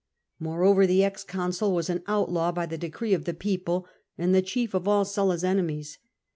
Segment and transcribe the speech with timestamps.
[0.39, 3.85] Moreover the ex consul was an outlaw by the decree of the people,
[4.17, 5.99] and the chief of all Sulla's enemies.